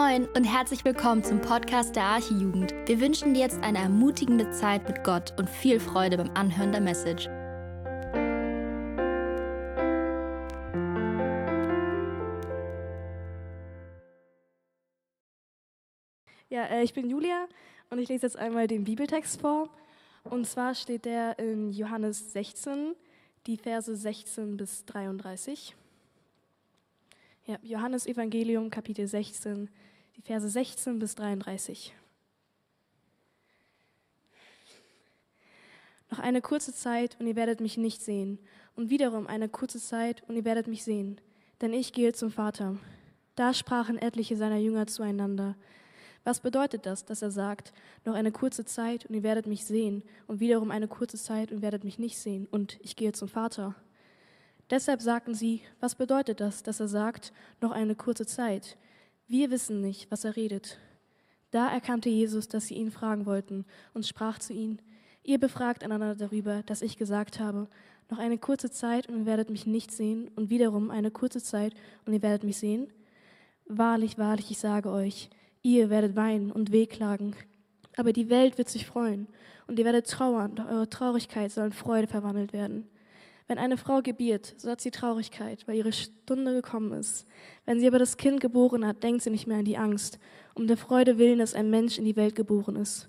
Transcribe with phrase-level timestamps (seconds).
[0.00, 2.72] Moin und herzlich willkommen zum Podcast der Archijugend.
[2.86, 6.80] Wir wünschen dir jetzt eine ermutigende Zeit mit Gott und viel Freude beim Anhören der
[6.80, 7.26] Message.
[16.48, 17.46] Ja, äh, ich bin Julia
[17.90, 19.68] und ich lese jetzt einmal den Bibeltext vor.
[20.24, 22.94] Und zwar steht der in Johannes 16,
[23.46, 25.76] die Verse 16 bis 33.
[27.46, 29.68] Ja, Johannes Evangelium, Kapitel 16,
[30.20, 31.94] die Verse 16 bis 33.
[36.10, 38.38] Noch eine kurze Zeit und ihr werdet mich nicht sehen.
[38.76, 41.20] Und wiederum eine kurze Zeit und ihr werdet mich sehen.
[41.62, 42.76] Denn ich gehe zum Vater.
[43.34, 45.56] Da sprachen etliche seiner Jünger zueinander.
[46.24, 47.72] Was bedeutet das, dass er sagt,
[48.04, 51.62] noch eine kurze Zeit und ihr werdet mich sehen und wiederum eine kurze Zeit und
[51.62, 53.74] werdet mich nicht sehen und ich gehe zum Vater?
[54.68, 57.32] Deshalb sagten sie, was bedeutet das, dass er sagt,
[57.62, 58.76] noch eine kurze Zeit?
[59.32, 60.76] Wir wissen nicht, was er redet.
[61.52, 63.64] Da erkannte Jesus, dass sie ihn fragen wollten
[63.94, 64.82] und sprach zu ihnen,
[65.22, 67.68] ihr befragt einander darüber, dass ich gesagt habe,
[68.08, 71.74] noch eine kurze Zeit und ihr werdet mich nicht sehen und wiederum eine kurze Zeit
[72.06, 72.88] und ihr werdet mich sehen?
[73.66, 75.30] Wahrlich, wahrlich, ich sage euch,
[75.62, 77.36] ihr werdet weinen und wehklagen,
[77.96, 79.28] aber die Welt wird sich freuen
[79.68, 82.88] und ihr werdet trauern, doch eure Traurigkeit soll in Freude verwandelt werden.
[83.50, 87.26] Wenn eine Frau gebiert, so hat sie Traurigkeit, weil ihre Stunde gekommen ist.
[87.66, 90.20] Wenn sie aber das Kind geboren hat, denkt sie nicht mehr an die Angst,
[90.54, 93.08] um der Freude willen, dass ein Mensch in die Welt geboren ist.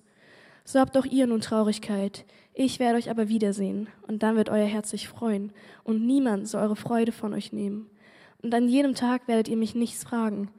[0.66, 2.26] So habt auch ihr nun Traurigkeit.
[2.56, 5.54] Ich werde euch aber wiedersehen, und dann wird euer Herz sich freuen,
[5.84, 7.88] und niemand soll eure Freude von euch nehmen.
[8.42, 10.50] Und an jedem Tag werdet ihr mich nichts fragen.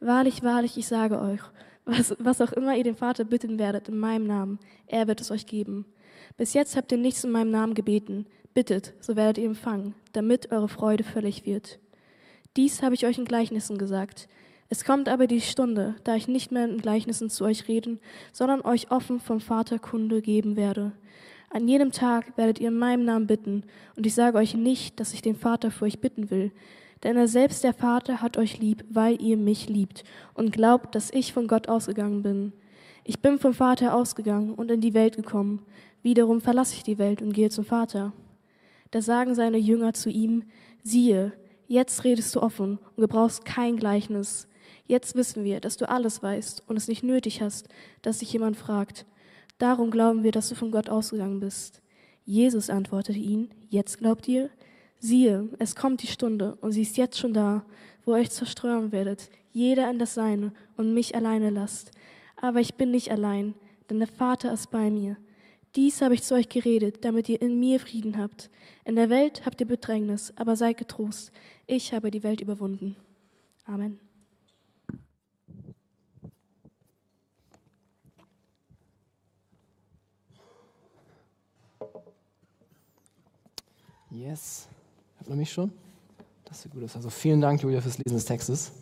[0.00, 1.42] Wahrlich, wahrlich, ich sage euch,
[1.84, 5.30] was, was auch immer ihr den Vater bitten werdet in meinem Namen, er wird es
[5.30, 5.86] euch geben.
[6.36, 8.26] Bis jetzt habt ihr nichts in meinem Namen gebeten.
[8.58, 11.78] Bittet, so werdet ihr empfangen, damit eure Freude völlig wird.
[12.56, 14.28] Dies habe ich euch in Gleichnissen gesagt.
[14.68, 18.00] Es kommt aber die Stunde, da ich nicht mehr in Gleichnissen zu euch reden,
[18.32, 20.90] sondern euch offen vom Vater Kunde geben werde.
[21.50, 23.62] An jedem Tag werdet ihr in meinem Namen bitten,
[23.94, 26.50] und ich sage euch nicht, dass ich den Vater für euch bitten will,
[27.04, 30.02] denn er selbst der Vater hat euch lieb, weil ihr mich liebt
[30.34, 32.52] und glaubt, dass ich von Gott ausgegangen bin.
[33.04, 35.62] Ich bin vom Vater ausgegangen und in die Welt gekommen.
[36.02, 38.12] Wiederum verlasse ich die Welt und gehe zum Vater.
[38.90, 40.44] Da sagen seine Jünger zu ihm,
[40.82, 41.32] siehe,
[41.66, 44.48] jetzt redest du offen und gebrauchst kein Gleichnis.
[44.86, 47.68] Jetzt wissen wir, dass du alles weißt und es nicht nötig hast,
[48.02, 49.06] dass sich jemand fragt.
[49.58, 51.82] Darum glauben wir, dass du von Gott ausgegangen bist.
[52.24, 54.50] Jesus antwortete ihnen, jetzt glaubt ihr?
[55.00, 57.64] Siehe, es kommt die Stunde und sie ist jetzt schon da,
[58.04, 61.90] wo ihr euch zerstreuen werdet, jeder an das Seine und mich alleine lasst.
[62.36, 63.54] Aber ich bin nicht allein,
[63.88, 65.16] denn der Vater ist bei mir.
[65.76, 68.50] Dies habe ich zu euch geredet, damit ihr in mir Frieden habt.
[68.84, 71.30] In der Welt habt ihr Bedrängnis, aber seid getrost.
[71.66, 72.96] Ich habe die Welt überwunden.
[73.66, 74.00] Amen.
[84.10, 84.68] Yes.
[85.18, 85.70] Hört man mich schon?
[86.44, 86.96] Das sieht gut aus.
[86.96, 88.72] Also vielen Dank, Julia, fürs Lesen des Textes.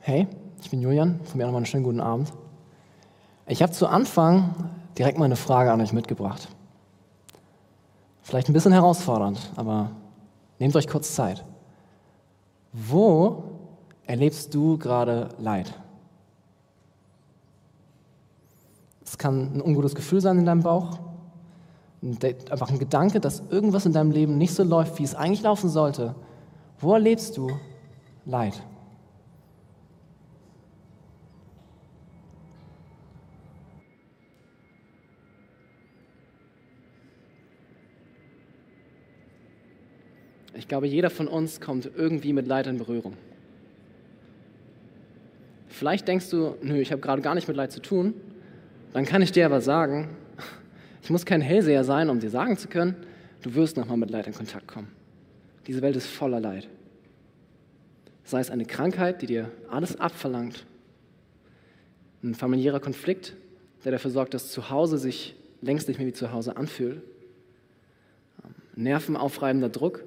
[0.00, 0.26] Hey,
[0.62, 2.32] ich bin Julian, von mir nochmal einen schönen guten Abend.
[3.46, 4.54] Ich habe zu Anfang
[4.96, 6.48] direkt mal eine Frage an euch mitgebracht.
[8.22, 9.90] Vielleicht ein bisschen herausfordernd, aber
[10.58, 11.44] nehmt euch kurz Zeit.
[12.72, 13.44] Wo
[14.06, 15.74] erlebst du gerade Leid?
[19.04, 21.00] Es kann ein ungutes Gefühl sein in deinem Bauch,
[22.50, 25.68] einfach ein Gedanke, dass irgendwas in deinem Leben nicht so läuft, wie es eigentlich laufen
[25.68, 26.14] sollte.
[26.78, 27.50] Wo erlebst du
[28.24, 28.62] Leid?
[40.58, 43.14] Ich glaube, jeder von uns kommt irgendwie mit Leid in Berührung.
[45.68, 48.12] Vielleicht denkst du, nö, ich habe gerade gar nicht mit Leid zu tun.
[48.92, 50.08] Dann kann ich dir aber sagen,
[51.02, 52.96] ich muss kein Hellseher sein, um dir sagen zu können,
[53.42, 54.88] du wirst nochmal mit Leid in Kontakt kommen.
[55.68, 56.66] Diese Welt ist voller Leid.
[58.24, 60.66] Sei es eine Krankheit, die dir alles abverlangt,
[62.24, 63.36] ein familiärer Konflikt,
[63.84, 67.00] der dafür sorgt, dass zu Hause sich längst nicht mehr wie zu Hause anfühlt,
[68.74, 70.02] nervenaufreibender Druck,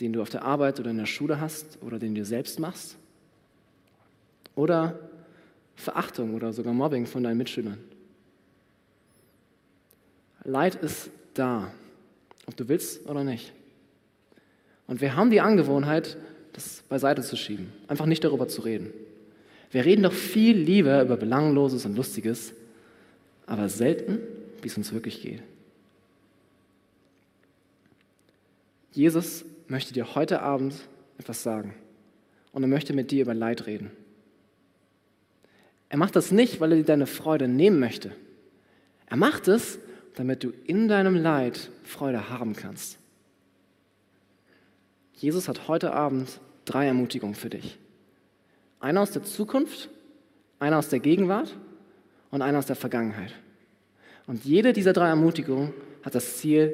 [0.00, 2.96] den du auf der Arbeit oder in der Schule hast oder den du selbst machst.
[4.54, 4.98] Oder
[5.74, 7.78] Verachtung oder sogar Mobbing von deinen Mitschülern.
[10.44, 11.70] Leid ist da,
[12.46, 13.52] ob du willst oder nicht.
[14.86, 16.16] Und wir haben die Angewohnheit,
[16.52, 18.92] das beiseite zu schieben, einfach nicht darüber zu reden.
[19.70, 22.54] Wir reden doch viel lieber über Belangloses und Lustiges,
[23.46, 24.20] aber selten,
[24.62, 25.42] wie es uns wirklich geht.
[28.92, 30.74] Jesus möchte dir heute Abend
[31.18, 31.74] etwas sagen
[32.52, 33.90] und er möchte mit dir über Leid reden.
[35.88, 38.12] Er macht das nicht, weil er dir deine Freude nehmen möchte.
[39.06, 39.78] Er macht es,
[40.14, 42.98] damit du in deinem Leid Freude haben kannst.
[45.14, 47.78] Jesus hat heute Abend drei Ermutigungen für dich.
[48.80, 49.88] Eine aus der Zukunft,
[50.58, 51.56] eine aus der Gegenwart
[52.30, 53.32] und eine aus der Vergangenheit.
[54.26, 55.72] Und jede dieser drei Ermutigungen
[56.02, 56.72] hat das Ziel,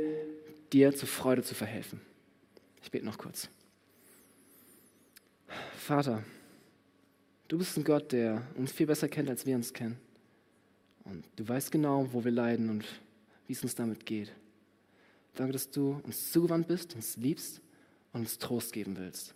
[0.73, 2.01] dir zur Freude zu verhelfen.
[2.83, 3.49] Ich bete noch kurz.
[5.77, 6.23] Vater,
[7.49, 9.99] du bist ein Gott, der uns viel besser kennt, als wir uns kennen.
[11.05, 12.85] Und du weißt genau, wo wir leiden und
[13.47, 14.33] wie es uns damit geht.
[15.35, 17.61] Danke, dass du uns zugewandt bist, uns liebst
[18.13, 19.35] und uns Trost geben willst.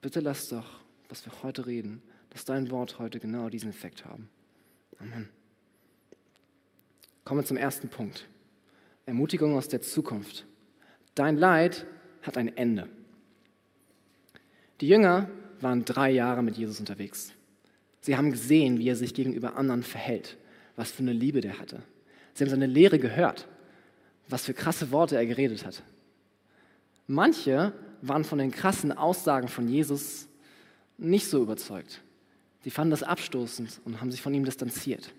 [0.00, 4.28] Bitte lass doch, was wir heute reden, dass dein Wort heute genau diesen Effekt haben.
[4.98, 5.28] Amen.
[7.24, 8.26] Kommen wir zum ersten Punkt.
[9.06, 10.46] Ermutigung aus der Zukunft.
[11.14, 11.86] Dein Leid
[12.22, 12.88] hat ein Ende.
[14.80, 15.28] Die Jünger
[15.60, 17.32] waren drei Jahre mit Jesus unterwegs.
[18.00, 20.36] Sie haben gesehen, wie er sich gegenüber anderen verhält,
[20.74, 21.82] was für eine Liebe der hatte.
[22.34, 23.46] Sie haben seine Lehre gehört,
[24.28, 25.82] was für krasse Worte er geredet hat.
[27.06, 30.26] Manche waren von den krassen Aussagen von Jesus
[30.98, 32.02] nicht so überzeugt.
[32.62, 35.12] Sie fanden das abstoßend und haben sich von ihm distanziert.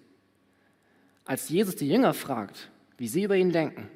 [1.26, 3.90] Als Jesus die Jünger fragt, wie sie über ihn denken,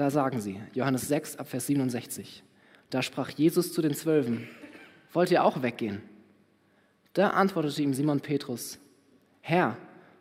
[0.00, 2.42] da sagen sie, Johannes 6 ab Vers 67,
[2.88, 4.48] da sprach Jesus zu den Zwölfen,
[5.12, 6.00] wollt ihr auch weggehen?
[7.12, 8.78] Da antwortete ihm Simon Petrus,
[9.42, 9.76] Herr,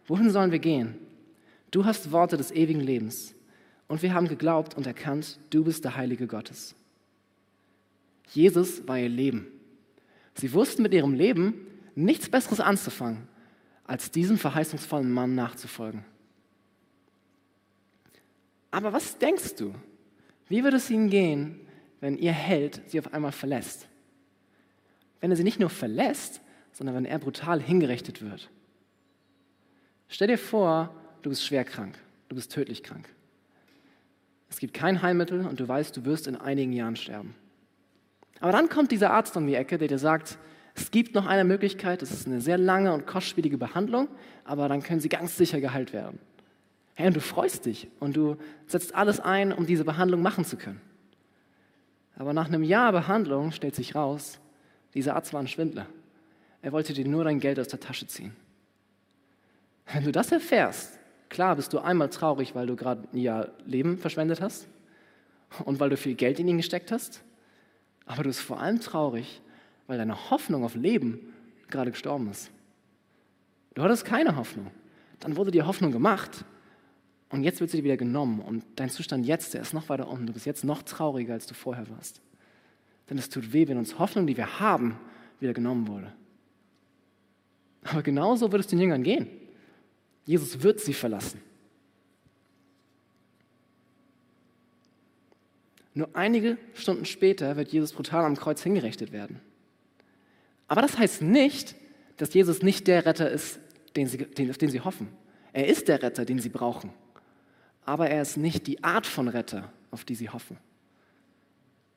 [0.06, 0.96] wohin sollen wir gehen?
[1.72, 3.34] Du hast Worte des ewigen Lebens
[3.88, 6.76] und wir haben geglaubt und erkannt, du bist der Heilige Gottes.
[8.34, 9.48] Jesus war ihr Leben.
[10.34, 11.54] Sie wussten mit ihrem Leben
[11.96, 13.30] nichts Besseres anzufangen,
[13.86, 16.04] als diesem verheißungsvollen Mann nachzufolgen.
[18.72, 19.74] Aber was denkst du?
[20.48, 21.60] Wie wird es ihnen gehen,
[22.00, 23.88] wenn ihr Held sie auf einmal verlässt?
[25.22, 28.50] Wenn er sie nicht nur verlässt, sondern wenn er brutal hingerichtet wird.
[30.08, 31.98] Stell dir vor, du bist schwer krank,
[32.30, 33.10] du bist tödlich krank.
[34.50, 37.36] Es gibt kein Heilmittel und du weißt, du wirst in einigen Jahren sterben.
[38.40, 40.40] Aber dann kommt dieser Arzt um die Ecke, der dir sagt,
[40.74, 44.08] es gibt noch eine Möglichkeit, es ist eine sehr lange und kostspielige Behandlung,
[44.46, 46.20] aber dann können sie ganz sicher geheilt werden.
[47.00, 48.36] Hey, und du freust dich und du
[48.68, 50.82] setzt alles ein, um diese Behandlung machen zu können.
[52.18, 54.38] Aber nach einem Jahr Behandlung stellt sich raus,
[54.94, 55.86] dieser Arzt war ein Schwindler.
[56.62, 58.36] Er wollte dir nur dein Geld aus der Tasche ziehen.
[59.94, 61.00] Wenn du das erfährst,
[61.30, 64.68] klar bist du einmal traurig, weil du gerade ein Jahr Leben verschwendet hast
[65.64, 67.24] und weil du viel Geld in ihn gesteckt hast,
[68.08, 69.42] aber du bist vor allem traurig,
[69.88, 71.34] weil deine Hoffnung auf Leben
[71.70, 72.52] gerade gestorben ist.
[73.74, 74.70] Du hattest keine Hoffnung.
[75.22, 76.44] Dann wurde dir Hoffnung gemacht
[77.30, 80.08] und jetzt wird sie dir wieder genommen und dein Zustand jetzt, der ist noch weiter
[80.08, 80.26] unten.
[80.26, 82.22] Du bist jetzt noch trauriger, als du vorher warst.
[83.10, 85.00] Denn es tut weh, wenn uns Hoffnung, die wir haben,
[85.40, 86.12] wieder genommen wurde.
[87.84, 89.28] Aber genauso wird es den Jüngern gehen.
[90.26, 91.42] Jesus wird sie verlassen.
[95.94, 99.40] Nur einige Stunden später wird Jesus brutal am Kreuz hingerichtet werden.
[100.68, 101.76] Aber das heißt nicht,
[102.18, 103.60] dass Jesus nicht der Retter ist,
[103.96, 105.08] den sie, den, auf den sie hoffen.
[105.52, 106.92] Er ist der Retter, den sie brauchen.
[107.90, 110.58] Aber er ist nicht die Art von Retter, auf die sie hoffen.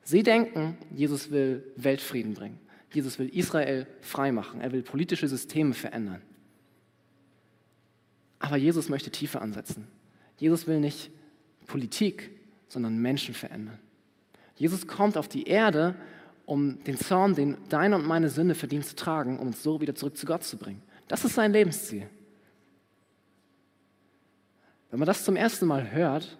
[0.01, 2.59] Sie denken, Jesus will Weltfrieden bringen.
[2.91, 4.59] Jesus will Israel freimachen.
[4.59, 6.23] Er will politische Systeme verändern.
[8.39, 9.87] Aber Jesus möchte tiefer ansetzen.
[10.39, 11.11] Jesus will nicht
[11.67, 12.31] Politik,
[12.69, 13.77] sondern Menschen verändern.
[14.55, 15.93] Jesus kommt auf die Erde,
[16.47, 19.93] um den Zorn, den deine und meine Sünde verdient zu tragen, um uns so wieder
[19.93, 20.81] zurück zu Gott zu bringen.
[21.07, 22.09] Das ist sein Lebensziel.
[24.93, 26.37] Wenn man das zum ersten Mal hört,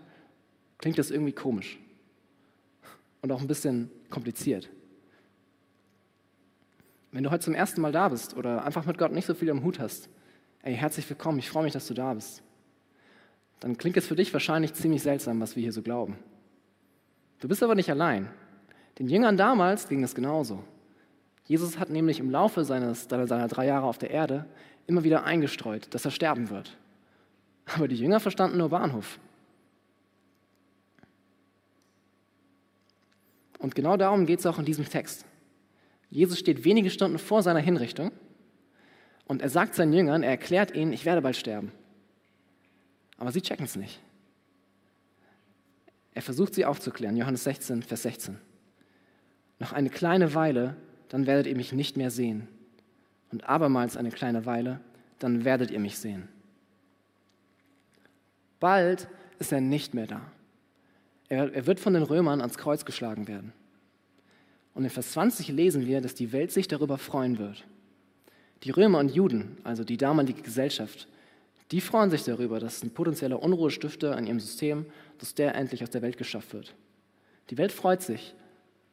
[0.78, 1.80] klingt das irgendwie komisch
[3.24, 4.70] und auch ein bisschen kompliziert.
[7.12, 9.50] Wenn du heute zum ersten Mal da bist oder einfach mit Gott nicht so viel
[9.50, 10.08] am Hut hast,
[10.62, 12.44] ey, herzlich willkommen, ich freue mich, dass du da bist.
[13.60, 16.16] Dann klingt es für dich wahrscheinlich ziemlich seltsam, was wir hier so glauben.
[17.40, 18.30] Du bist aber nicht allein.
[19.00, 20.64] Den Jüngern damals ging es genauso.
[21.46, 24.46] Jesus hat nämlich im Laufe seines, seiner drei Jahre auf der Erde
[24.86, 26.78] immer wieder eingestreut, dass er sterben wird.
[27.66, 29.20] Aber die Jünger verstanden nur Bahnhof.
[33.60, 35.26] Und genau darum geht es auch in diesem Text.
[36.10, 38.12] Jesus steht wenige Stunden vor seiner Hinrichtung
[39.26, 41.72] und er sagt seinen Jüngern, er erklärt ihnen, ich werde bald sterben.
[43.18, 44.02] Aber sie checken es nicht.
[46.14, 48.38] Er versucht sie aufzuklären, Johannes 16, Vers 16.
[49.60, 50.76] Noch eine kleine Weile,
[51.08, 52.48] dann werdet ihr mich nicht mehr sehen.
[53.32, 54.82] Und abermals eine kleine Weile,
[55.20, 56.28] dann werdet ihr mich sehen.
[58.64, 60.22] Bald ist er nicht mehr da.
[61.28, 63.52] Er, wird von den Römern ans Kreuz geschlagen werden.
[64.74, 67.66] Und in Vers 20 lesen wir, dass die Welt sich darüber freuen wird.
[68.64, 71.10] Die Römer und Juden, also die damalige Gesellschaft,
[71.72, 74.86] die freuen sich darüber, dass ein potenzieller Unruhestifter in ihrem System,
[75.18, 76.74] dass der endlich aus der Welt geschafft wird.
[77.50, 78.34] Die Welt freut sich,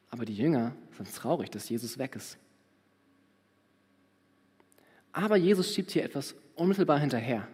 [0.09, 2.37] aber die Jünger sind traurig, dass Jesus weg ist.
[5.13, 7.47] Aber Jesus schiebt hier etwas unmittelbar hinterher.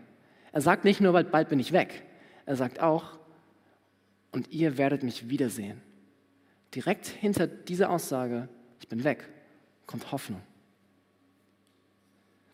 [0.51, 2.07] Er sagt nicht nur, bald bin ich weg.
[2.48, 3.20] Er sagt auch,
[4.32, 5.82] und ihr werdet mich wiedersehen.
[6.74, 8.48] Direkt hinter dieser Aussage,
[8.80, 9.30] ich bin weg,
[9.86, 10.42] kommt Hoffnung.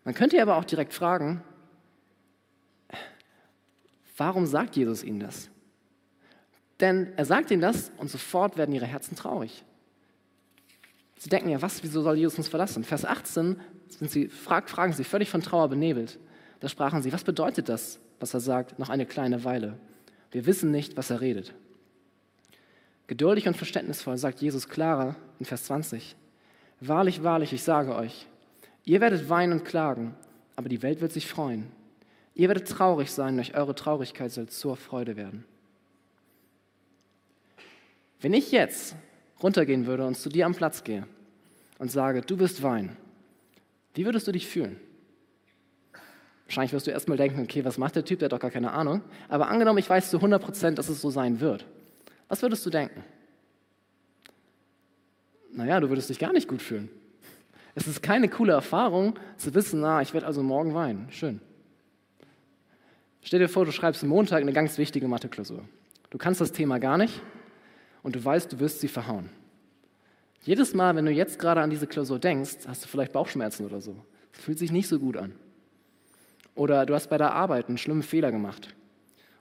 [0.04, 1.44] Man könnte aber auch direkt fragen,
[4.18, 5.50] warum sagt Jesus ihnen das?
[6.80, 9.64] Denn er sagt ihnen das und sofort werden ihre Herzen traurig.
[11.18, 12.84] Sie denken ja, was, wieso soll Jesus uns verlassen?
[12.84, 16.18] Vers 18 sind sie, frag, fragen sie völlig von Trauer benebelt.
[16.62, 19.78] Da sprachen sie, was bedeutet das, was er sagt, noch eine kleine Weile?
[20.32, 21.54] Wir wissen nicht, was er redet.
[23.08, 26.16] Geduldig und verständnisvoll sagt Jesus klarer in Vers 20,
[26.80, 28.26] Wahrlich, wahrlich, ich sage euch,
[28.86, 30.16] ihr werdet weinen und klagen,
[30.56, 31.70] aber die Welt wird sich freuen.
[32.34, 35.44] Ihr werdet traurig sein, durch eure Traurigkeit soll zur Freude werden.
[38.22, 38.96] Wenn ich jetzt
[39.42, 41.06] runtergehen würde und zu dir am Platz gehe
[41.78, 42.96] und sage, du wirst weinen,
[43.96, 44.80] wie würdest du dich fühlen?
[46.46, 48.72] Wahrscheinlich wirst du erstmal denken, okay, was macht der Typ, der hat doch gar keine
[48.72, 49.02] Ahnung.
[49.30, 51.66] Aber angenommen, ich weiß zu 100 Prozent, dass es so sein wird.
[52.28, 53.04] Was würdest du denken?
[55.52, 56.90] Naja, du würdest dich gar nicht gut fühlen.
[57.76, 61.08] Es ist keine coole Erfahrung, zu wissen, na, ich werde also morgen weinen.
[61.12, 61.40] Schön.
[63.22, 65.64] Stell dir vor, du schreibst Montag eine ganz wichtige Mathe-Klausur.
[66.10, 67.22] Du kannst das Thema gar nicht
[68.04, 69.30] und du weißt, du wirst sie verhauen.
[70.42, 73.80] Jedes Mal, wenn du jetzt gerade an diese Klausur denkst, hast du vielleicht Bauchschmerzen oder
[73.80, 73.96] so.
[74.34, 75.34] Es fühlt sich nicht so gut an.
[76.56, 78.74] Oder du hast bei der Arbeit einen schlimmen Fehler gemacht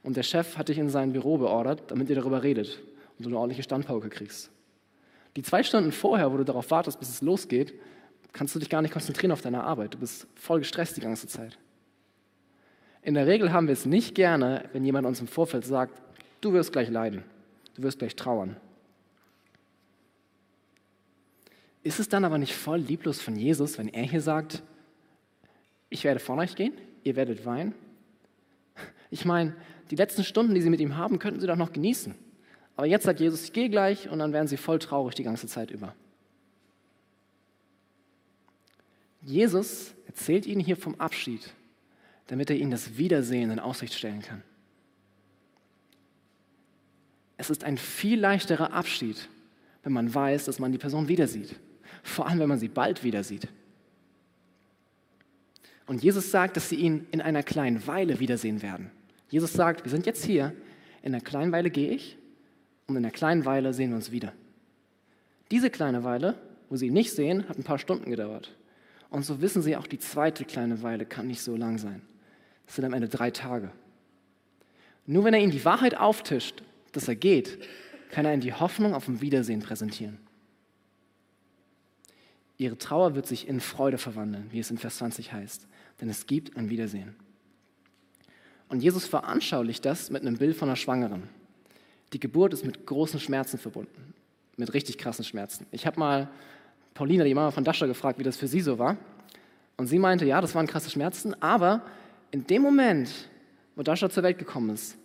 [0.03, 2.83] und der Chef hat dich in sein Büro beordert, damit ihr darüber redet
[3.19, 4.51] und du eine ordentliche Standpauke kriegst.
[5.37, 7.75] Die zwei Stunden vorher, wo du darauf wartest, bis es losgeht,
[8.33, 9.95] kannst du dich gar nicht konzentrieren auf deine Arbeit.
[9.95, 11.59] Du bist voll gestresst die ganze Zeit.
[13.03, 16.01] In der Regel haben wir es nicht gerne, wenn jemand uns im Vorfeld sagt,
[16.41, 17.25] du wirst gleich leiden,
[17.75, 18.57] du wirst gleich trauern.
[21.83, 24.63] Ist es dann aber nicht voll lieblos von Jesus, wenn er hier sagt,
[25.91, 27.75] ich werde von euch gehen, ihr werdet weinen?
[29.11, 29.55] Ich meine,
[29.91, 32.15] die letzten Stunden, die sie mit ihm haben, könnten sie doch noch genießen.
[32.77, 35.47] Aber jetzt sagt Jesus, ich gehe gleich und dann werden sie voll traurig die ganze
[35.47, 35.95] Zeit über.
[39.21, 41.53] Jesus erzählt ihnen hier vom Abschied,
[42.29, 44.43] damit er ihnen das Wiedersehen in Aussicht stellen kann.
[47.37, 49.29] Es ist ein viel leichterer Abschied,
[49.83, 51.55] wenn man weiß, dass man die Person wieder sieht
[52.03, 53.49] vor allem wenn man sie bald wieder sieht.
[55.87, 58.91] Und Jesus sagt, dass sie ihn in einer kleinen Weile wiedersehen werden.
[59.29, 60.53] Jesus sagt, wir sind jetzt hier,
[61.03, 62.17] in einer kleinen Weile gehe ich
[62.87, 64.33] und in einer kleinen Weile sehen wir uns wieder.
[65.51, 68.57] Diese kleine Weile, wo sie ihn nicht sehen, hat ein paar Stunden gedauert.
[69.11, 72.01] Und so wissen sie auch, die zweite kleine Weile kann nicht so lang sein.
[72.67, 73.71] Das sind am Ende drei Tage.
[75.05, 76.63] Nur wenn er ihnen die Wahrheit auftischt,
[76.93, 77.59] dass er geht,
[78.11, 80.19] kann er ihnen die Hoffnung auf ein Wiedersehen präsentieren.
[82.63, 85.67] Ihre Trauer wird sich in Freude verwandeln, wie es in Vers 20 heißt,
[86.01, 87.17] denn es gibt ein Wiedersehen.
[88.69, 91.25] Und Jesus veranschaulicht das mit einem Bild von einer Schwangeren.
[92.13, 94.15] Die Geburt ist mit großen Schmerzen verbunden,
[94.57, 95.67] mit richtig krassen Schmerzen.
[95.73, 96.29] Ich habe mal
[96.95, 98.97] Paulina, die Mama von Dasha, gefragt, wie das für sie so war.
[99.77, 101.83] Und sie meinte, ja, das waren krasse Schmerzen, aber
[102.31, 103.11] in dem Moment,
[103.75, 104.97] wo Dasha zur Welt gekommen ist,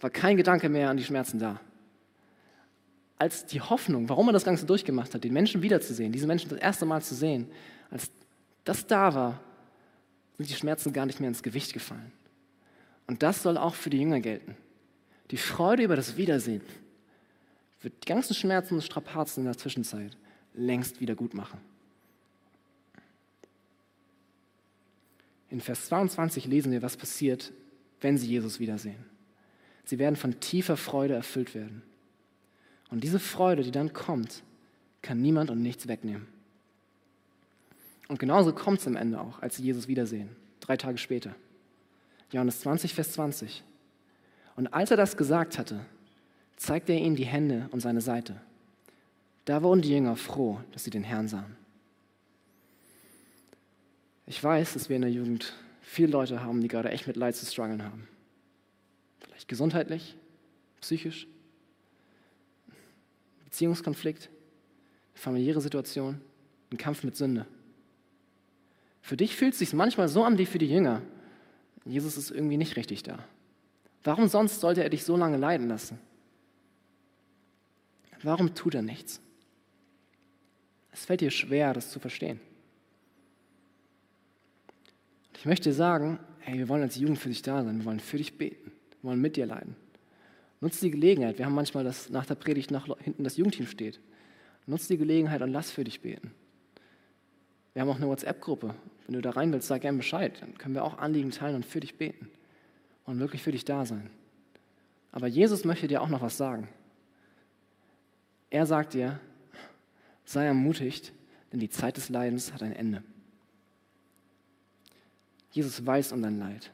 [0.00, 1.60] war kein Gedanke mehr an die Schmerzen da
[3.20, 6.58] als die Hoffnung, warum er das Ganze durchgemacht hat, den Menschen wiederzusehen, diese Menschen das
[6.58, 7.50] erste Mal zu sehen,
[7.90, 8.10] als
[8.64, 9.40] das da war,
[10.38, 12.12] sind die Schmerzen gar nicht mehr ins Gewicht gefallen.
[13.06, 14.56] Und das soll auch für die Jünger gelten.
[15.30, 16.62] Die Freude über das Wiedersehen
[17.82, 20.16] wird die ganzen Schmerzen und Strapazen in der Zwischenzeit
[20.54, 21.60] längst wieder gut machen.
[25.50, 27.52] In Vers 22 lesen wir, was passiert,
[28.00, 29.04] wenn sie Jesus wiedersehen.
[29.84, 31.82] Sie werden von tiefer Freude erfüllt werden.
[32.90, 34.42] Und diese Freude, die dann kommt,
[35.02, 36.26] kann niemand und nichts wegnehmen.
[38.08, 40.28] Und genauso kommt es am Ende auch, als sie Jesus wiedersehen,
[40.58, 41.34] drei Tage später.
[42.32, 43.62] Johannes 20, Vers 20.
[44.56, 45.80] Und als er das gesagt hatte,
[46.56, 48.40] zeigte er ihnen die Hände und seine Seite.
[49.44, 51.56] Da wurden die Jünger froh, dass sie den Herrn sahen.
[54.26, 57.34] Ich weiß, dass wir in der Jugend viele Leute haben, die gerade echt mit Leid
[57.34, 58.06] zu strugglen haben.
[59.20, 60.16] Vielleicht gesundheitlich,
[60.80, 61.26] psychisch,
[63.50, 64.30] Beziehungskonflikt,
[65.12, 66.20] familiäre Situation,
[66.70, 67.46] ein Kampf mit Sünde.
[69.02, 71.02] Für dich fühlt es sich manchmal so an wie für die Jünger.
[71.84, 73.18] Jesus ist irgendwie nicht richtig da.
[74.04, 75.98] Warum sonst sollte er dich so lange leiden lassen?
[78.22, 79.20] Warum tut er nichts?
[80.92, 82.40] Es fällt dir schwer, das zu verstehen.
[85.38, 88.18] Ich möchte sagen, hey, wir wollen als Jugend für dich da sein, wir wollen für
[88.18, 89.74] dich beten, wir wollen mit dir leiden.
[90.60, 91.38] Nutz die Gelegenheit.
[91.38, 94.00] Wir haben manchmal, dass nach der Predigt nach hinten das Jugendteam steht.
[94.66, 96.32] Nutz die Gelegenheit und lass für dich beten.
[97.72, 98.74] Wir haben auch eine WhatsApp-Gruppe.
[99.06, 100.40] Wenn du da rein willst, sag gerne Bescheid.
[100.40, 102.28] Dann können wir auch Anliegen teilen und für dich beten.
[103.06, 104.10] Und wirklich für dich da sein.
[105.12, 106.68] Aber Jesus möchte dir auch noch was sagen.
[108.50, 109.18] Er sagt dir,
[110.24, 111.12] sei ermutigt,
[111.52, 113.02] denn die Zeit des Leidens hat ein Ende.
[115.52, 116.70] Jesus weiß um dein Leid.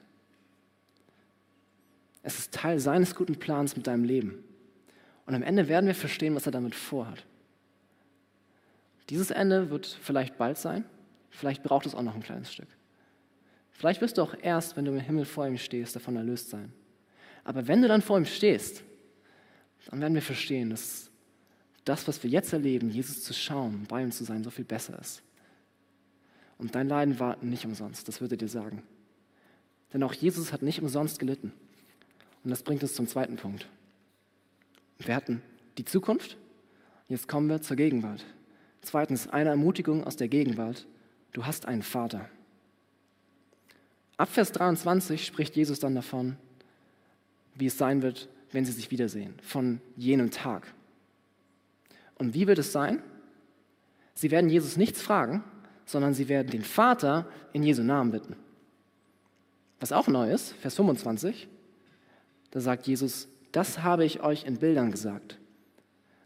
[2.26, 4.42] Es ist Teil seines guten Plans mit deinem Leben.
[5.26, 7.25] Und am Ende werden wir verstehen, was er damit vorhat.
[9.11, 10.85] Dieses Ende wird vielleicht bald sein,
[11.30, 12.66] vielleicht braucht es auch noch ein kleines Stück.
[13.71, 16.73] Vielleicht wirst du auch erst, wenn du im Himmel vor ihm stehst, davon erlöst sein.
[17.45, 18.83] Aber wenn du dann vor ihm stehst,
[19.88, 21.12] dann werden wir verstehen, dass
[21.85, 24.99] das, was wir jetzt erleben, Jesus zu schauen, bei ihm zu sein, so viel besser
[24.99, 25.23] ist.
[26.59, 28.83] Und dein Leiden war nicht umsonst, das würde dir sagen.
[29.92, 31.52] Denn auch Jesus hat nicht umsonst gelitten.
[32.46, 33.66] Und das bringt uns zum zweiten Punkt.
[34.98, 35.42] Wir hatten
[35.78, 36.36] die Zukunft,
[37.08, 38.24] jetzt kommen wir zur Gegenwart.
[38.82, 40.86] Zweitens, eine Ermutigung aus der Gegenwart.
[41.32, 42.30] Du hast einen Vater.
[44.16, 46.36] Ab Vers 23 spricht Jesus dann davon,
[47.56, 50.72] wie es sein wird, wenn sie sich wiedersehen, von jenem Tag.
[52.14, 53.02] Und wie wird es sein?
[54.14, 55.42] Sie werden Jesus nichts fragen,
[55.84, 58.36] sondern sie werden den Vater in Jesu Namen bitten.
[59.80, 61.48] Was auch neu ist, Vers 25,
[62.56, 65.38] da sagt Jesus, das habe ich euch in Bildern gesagt.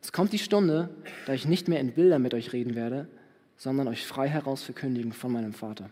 [0.00, 0.88] Es kommt die Stunde,
[1.26, 3.08] da ich nicht mehr in Bildern mit euch reden werde,
[3.56, 5.90] sondern euch frei heraus verkündigen von meinem Vater.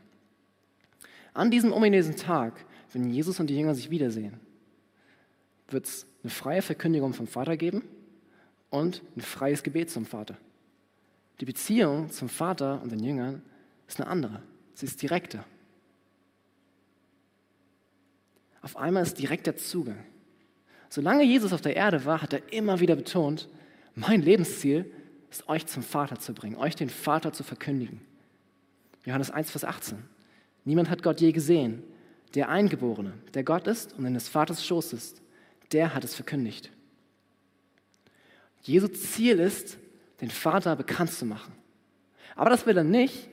[1.34, 4.34] An diesem ominösen Tag, wenn Jesus und die Jünger sich wiedersehen,
[5.70, 7.82] wird es eine freie Verkündigung vom Vater geben
[8.70, 10.36] und ein freies Gebet zum Vater.
[11.40, 13.42] Die Beziehung zum Vater und den Jüngern
[13.88, 14.40] ist eine andere.
[14.74, 15.44] Sie ist direkter.
[18.62, 19.98] Auf einmal ist direkter Zugang.
[20.88, 23.48] Solange Jesus auf der Erde war, hat er immer wieder betont,
[23.94, 24.90] mein Lebensziel
[25.30, 28.00] ist, euch zum Vater zu bringen, euch den Vater zu verkündigen.
[29.04, 29.98] Johannes 1, Vers 18.
[30.64, 31.82] Niemand hat Gott je gesehen.
[32.34, 35.22] Der Eingeborene, der Gott ist und in des Vaters Schoß ist,
[35.72, 36.70] der hat es verkündigt.
[38.62, 39.78] Jesu Ziel ist,
[40.20, 41.52] den Vater bekannt zu machen.
[42.36, 43.28] Aber das will er nicht,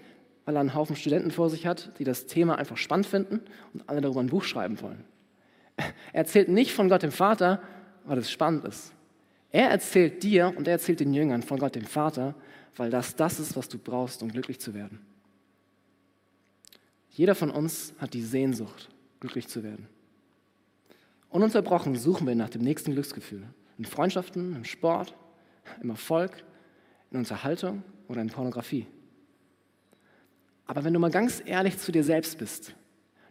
[0.45, 3.41] weil er einen Haufen Studenten vor sich hat, die das Thema einfach spannend finden
[3.73, 5.03] und alle darüber ein Buch schreiben wollen.
[5.77, 7.61] Er erzählt nicht von Gott dem Vater,
[8.05, 8.93] weil es spannend ist.
[9.51, 12.35] Er erzählt dir und er erzählt den Jüngern von Gott dem Vater,
[12.75, 14.99] weil das das ist, was du brauchst, um glücklich zu werden.
[17.09, 18.89] Jeder von uns hat die Sehnsucht,
[19.21, 19.87] glücklich zu werden.
[21.29, 23.43] Ununterbrochen suchen wir nach dem nächsten Glücksgefühl.
[23.77, 25.15] In Freundschaften, im Sport,
[25.81, 26.43] im Erfolg,
[27.11, 28.87] in Unterhaltung oder in Pornografie.
[30.65, 32.73] Aber wenn du mal ganz ehrlich zu dir selbst bist,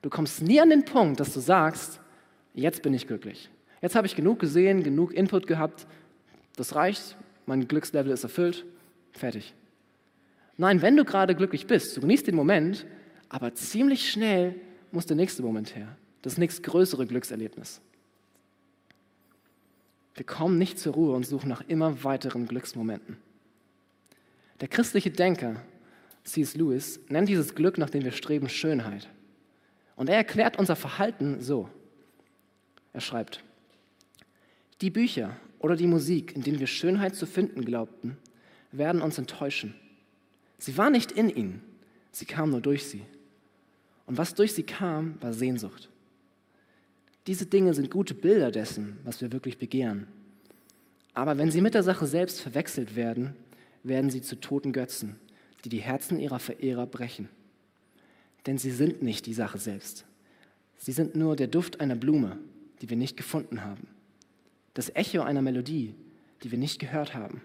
[0.03, 2.01] du kommst nie an den Punkt, dass du sagst,
[2.55, 3.51] jetzt bin ich glücklich.
[3.83, 5.87] Jetzt habe ich genug gesehen, genug Input gehabt,
[6.57, 8.65] das reicht, mein Glückslevel ist erfüllt,
[9.13, 9.55] fertig.
[10.57, 12.87] Nein, wenn du gerade glücklich bist, du genießt den Moment,
[13.29, 14.55] aber ziemlich schnell
[14.93, 17.81] muss der nächste Moment her, das nächstgrößere Glückserlebnis.
[20.15, 23.17] Wir kommen nicht zur Ruhe und suchen nach immer weiteren Glücksmomenten.
[24.61, 25.57] Der christliche Denker
[26.23, 26.55] C.S.
[26.55, 29.09] Lewis nennt dieses Glück, nach dem wir streben, Schönheit.
[29.97, 31.69] Und er erklärt unser Verhalten so.
[32.95, 33.43] Er schreibt,
[34.81, 38.17] die Bücher oder die Musik, in denen wir Schönheit zu finden glaubten,
[38.73, 39.75] werden uns enttäuschen.
[40.59, 41.63] Sie war nicht in ihnen,
[42.13, 43.03] sie kam nur durch sie.
[44.07, 45.91] Und was durch sie kam, war Sehnsucht.
[47.27, 50.07] Diese Dinge sind gute Bilder dessen, was wir wirklich begehren.
[51.15, 53.35] Aber wenn sie mit der Sache selbst verwechselt werden,
[53.83, 55.17] werden sie zu toten Götzen,
[55.65, 57.29] die die Herzen ihrer Verehrer brechen.
[58.47, 60.05] Denn sie sind nicht die Sache selbst.
[60.77, 62.39] Sie sind nur der Duft einer Blume,
[62.85, 63.89] die wir nicht gefunden haben.
[64.75, 65.95] Das Echo einer Melodie,
[66.43, 67.41] die wir nicht gehört haben.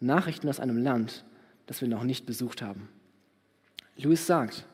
[0.00, 1.24] Nachrichten aus einem Land,
[1.66, 2.88] das wir noch nicht besucht haben.
[3.96, 4.66] Louis sagt,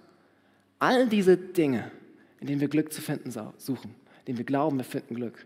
[0.78, 1.90] all diese Dinge,
[2.40, 5.44] in denen wir Glück zu finden suchen, in denen wir glauben, wir finden Glück,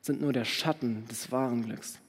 [0.00, 2.00] sind nur der Schatten des wahren Glücks.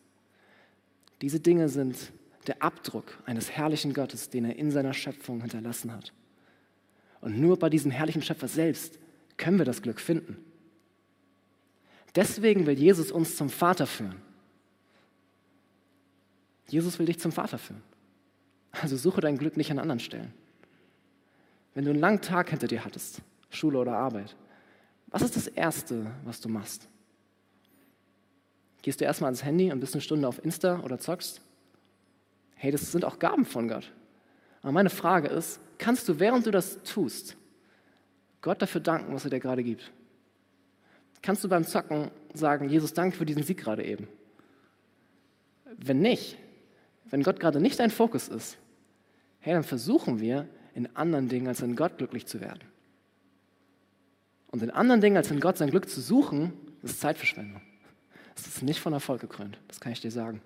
[1.22, 2.12] Diese Dinge sind
[2.48, 6.12] der Abdruck eines herrlichen Gottes, den er in seiner Schöpfung hinterlassen hat.
[7.20, 8.98] Und nur bei diesem herrlichen Schöpfer selbst
[9.38, 10.44] können wir das Glück finden.
[12.16, 14.22] Deswegen will Jesus uns zum Vater führen.
[16.68, 17.82] Jesus will dich zum Vater führen.
[18.72, 20.34] Also suche dein Glück nicht an anderen Stellen.
[21.74, 24.36] Wenn du einen langen Tag hinter dir hattest, Schule oder Arbeit,
[25.08, 26.88] was ist das Erste, was du machst?
[28.82, 31.42] Gehst du erstmal ans Handy und bist eine Stunde auf Insta oder zockst?
[32.56, 33.92] Hey, das sind auch Gaben von Gott.
[34.62, 37.36] Aber meine Frage ist, kannst du, während du das tust,
[38.42, 39.92] Gott dafür danken, was er dir gerade gibt?
[41.22, 44.08] Kannst du beim Zocken sagen, Jesus, danke für diesen Sieg gerade eben?
[45.78, 46.38] Wenn nicht,
[47.10, 48.58] wenn Gott gerade nicht dein Fokus ist,
[49.40, 52.62] hey, dann versuchen wir in anderen Dingen als in Gott glücklich zu werden.
[54.48, 56.54] Und in anderen Dingen als in Gott sein Glück zu suchen,
[56.84, 57.62] ist Zeitverschwendung.
[58.36, 60.42] Es ist nicht von Erfolg gekrönt, das kann ich dir sagen.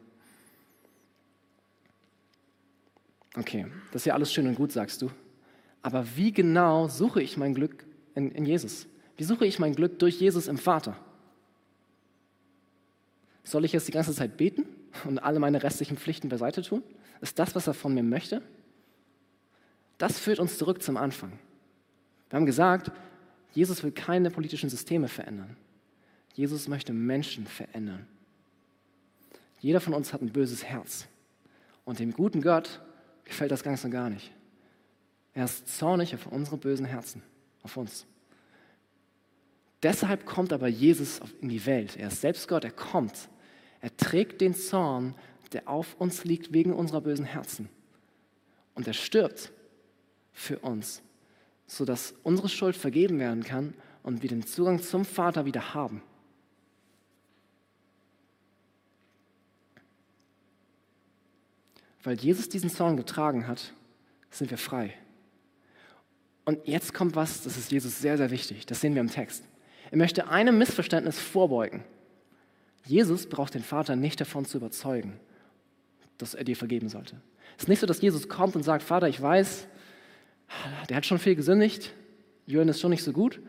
[3.38, 5.12] Okay, das ist ja alles schön und gut, sagst du.
[5.82, 7.86] Aber wie genau suche ich mein Glück
[8.16, 8.88] in, in Jesus?
[9.18, 10.98] Wie suche ich mein Glück durch Jesus im Vater?
[13.44, 14.66] Soll ich jetzt die ganze Zeit beten
[15.06, 16.84] und alle meine restlichen Pflichten beiseite tun?
[17.22, 18.42] Ist das, was er von mir möchte?
[19.98, 21.32] Das führt uns zurück zum Anfang.
[22.30, 22.92] Wir haben gesagt,
[23.54, 25.56] Jesus will keine politischen Systeme verändern.
[26.34, 28.06] Jesus möchte Menschen verändern.
[29.62, 31.08] Jeder von uns hat ein böses Herz.
[31.86, 32.82] Und dem guten Gott
[33.24, 34.32] gefällt das Ganze gar nicht.
[35.34, 37.22] Er ist zornig auf unsere bösen Herzen,
[37.64, 38.06] auf uns.
[39.84, 41.98] Deshalb kommt aber Jesus in die Welt.
[41.98, 43.30] Er ist selbst Gott, er kommt.
[43.82, 45.16] Er trägt den Zorn,
[45.52, 47.70] der auf uns liegt wegen unserer bösen Herzen.
[48.74, 49.52] Und er stirbt
[50.34, 51.02] für uns,
[51.68, 56.02] sodass unsere Schuld vergeben werden kann und wir den Zugang zum Vater wieder haben.
[62.04, 63.74] Weil Jesus diesen Zorn getragen hat,
[64.30, 64.94] sind wir frei.
[66.46, 68.68] Und jetzt kommt was, das ist Jesus sehr, sehr wichtig.
[68.68, 69.44] Das sehen wir im Text.
[69.96, 71.86] Er möchte einem Missverständnis vorbeugen.
[72.86, 75.14] Jesus braucht den Vater nicht davon zu überzeugen,
[76.18, 77.16] dass er dir vergeben sollte.
[77.56, 79.70] Es ist nicht so, dass Jesus kommt und sagt, Vater, ich weiß,
[80.90, 81.94] der hat schon viel gesündigt,
[82.46, 83.40] Jürgen ist schon nicht so gut,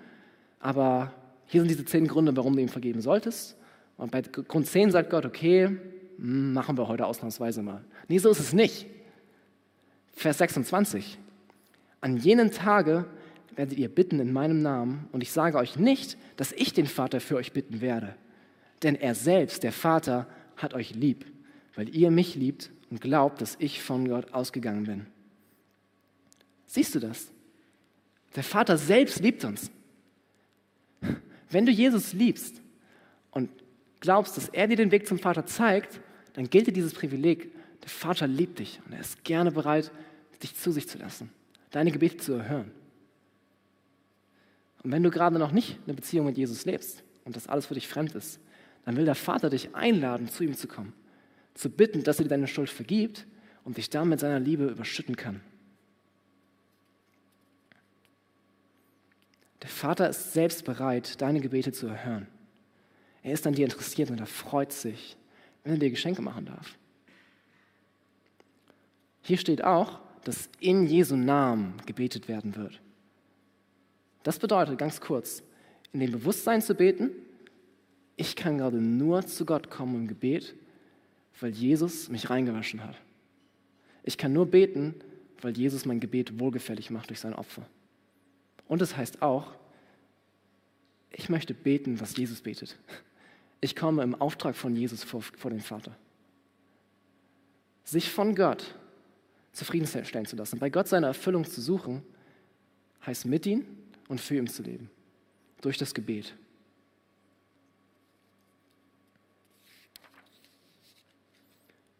[0.60, 1.12] aber
[1.46, 3.56] hier sind diese zehn Gründe, warum du ihm vergeben solltest.
[3.96, 5.76] Und bei Grund 10 sagt Gott, okay,
[6.16, 7.82] hm, machen wir heute ausnahmsweise mal.
[8.06, 8.86] Nee, so ist es nicht.
[10.14, 11.18] Vers 26.
[12.00, 13.06] An jenen Tage
[13.56, 17.20] werdet ihr bitten in meinem Namen und ich sage euch nicht, dass ich den Vater
[17.20, 18.14] für euch bitten werde.
[18.82, 21.24] Denn er selbst, der Vater, hat euch lieb,
[21.74, 25.06] weil ihr mich liebt und glaubt, dass ich von Gott ausgegangen bin.
[26.66, 27.30] Siehst du das?
[28.34, 29.70] Der Vater selbst liebt uns.
[31.48, 32.60] Wenn du Jesus liebst
[33.30, 33.50] und
[34.00, 36.00] glaubst, dass er dir den Weg zum Vater zeigt,
[36.34, 39.90] dann gilt dir dieses Privileg, der Vater liebt dich und er ist gerne bereit,
[40.42, 41.30] dich zu sich zu lassen,
[41.70, 42.70] deine Gebete zu erhören.
[44.86, 47.74] Und wenn du gerade noch nicht eine Beziehung mit Jesus lebst und das alles für
[47.74, 48.38] dich fremd ist,
[48.84, 50.92] dann will der Vater dich einladen, zu ihm zu kommen,
[51.54, 53.26] zu bitten, dass er dir deine Schuld vergibt
[53.64, 55.40] und dich dann mit seiner Liebe überschütten kann.
[59.60, 62.28] Der Vater ist selbst bereit, deine Gebete zu erhören.
[63.24, 65.16] Er ist an dir interessiert und er freut sich,
[65.64, 66.76] wenn er dir Geschenke machen darf.
[69.22, 72.80] Hier steht auch, dass in Jesu Namen gebetet werden wird.
[74.26, 75.44] Das bedeutet ganz kurz,
[75.92, 77.10] in dem Bewusstsein zu beten,
[78.16, 80.56] ich kann gerade nur zu Gott kommen im Gebet,
[81.38, 82.96] weil Jesus mich reingewaschen hat.
[84.02, 84.96] Ich kann nur beten,
[85.42, 87.68] weil Jesus mein Gebet wohlgefällig macht durch sein Opfer.
[88.66, 89.54] Und es das heißt auch,
[91.12, 92.76] ich möchte beten, was Jesus betet.
[93.60, 95.96] Ich komme im Auftrag von Jesus vor, vor den Vater.
[97.84, 98.74] Sich von Gott
[99.52, 102.02] zufriedenstellen zu lassen, bei Gott seine Erfüllung zu suchen,
[103.06, 103.64] heißt mit ihm
[104.08, 104.90] und für ihn zu leben.
[105.60, 106.34] Durch das Gebet.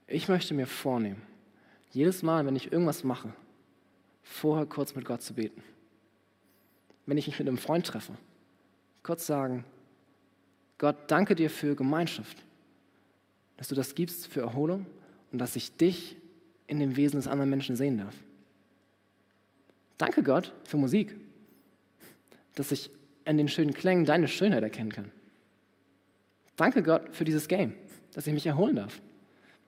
[0.07, 1.21] Ich möchte mir vornehmen,
[1.91, 3.33] jedes Mal, wenn ich irgendwas mache,
[4.23, 5.63] vorher kurz mit Gott zu beten.
[7.07, 8.17] Wenn ich mich mit einem Freund treffe,
[9.03, 9.65] kurz sagen,
[10.79, 12.45] Gott, danke dir für Gemeinschaft,
[13.57, 14.87] dass du das gibst für Erholung
[15.33, 16.17] und dass ich dich
[16.67, 18.15] in dem Wesen des anderen Menschen sehen darf.
[19.99, 21.17] Danke Gott für Musik,
[22.57, 22.91] dass ich
[23.25, 25.13] an den schönen Klängen deine Schönheit erkennen kann.
[26.57, 27.75] Danke Gott für dieses Game,
[28.13, 29.01] dass ich mich erholen darf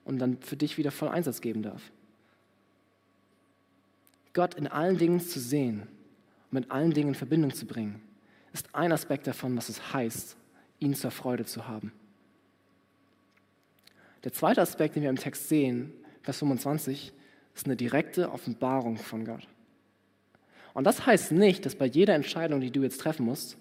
[0.05, 1.93] und dann für dich wieder voll Einsatz geben darf.
[4.33, 5.83] Gott in allen Dingen zu sehen
[6.51, 8.01] und mit allen Dingen in Verbindung zu bringen,
[8.53, 10.37] ist ein Aspekt davon, was es heißt,
[10.81, 11.93] ihn zur Freude zu haben.
[14.25, 17.13] Der zweite Aspekt, den wir im Text sehen, Vers 25,
[17.55, 19.47] ist eine direkte Offenbarung von Gott.
[20.79, 23.57] Und das heißt nicht, dass bei jeder Entscheidung, die du jetzt treffen musst,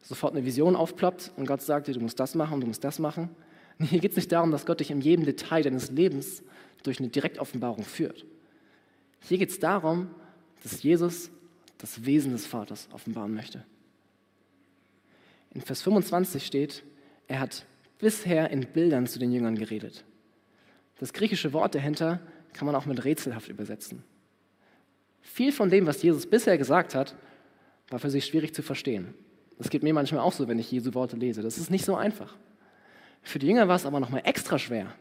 [0.00, 2.98] sofort eine Vision aufploppt und Gott sagt dir, du musst das machen, du musst das
[2.98, 3.28] machen,
[3.78, 6.42] hier geht es nicht darum, dass Gott dich in jedem Detail deines Lebens
[6.82, 8.24] durch eine Direktoffenbarung führt.
[9.28, 10.08] Hier geht es darum,
[10.62, 11.30] dass Jesus
[11.76, 13.62] das Wesen des Vaters offenbaren möchte.
[15.50, 16.84] In Vers 25 steht,
[17.28, 17.66] er hat
[17.98, 20.04] bisher in Bildern zu den Jüngern geredet.
[21.00, 22.18] Das griechische Wort dahinter
[22.54, 24.04] kann man auch mit rätselhaft übersetzen.
[25.22, 27.14] Viel von dem, was Jesus bisher gesagt hat,
[27.88, 29.14] war für sie schwierig zu verstehen.
[29.58, 31.42] Das geht mir manchmal auch so, wenn ich Jesu Worte lese.
[31.42, 32.36] Das ist nicht so einfach.
[33.22, 34.92] Für die Jünger war es aber nochmal extra schwer.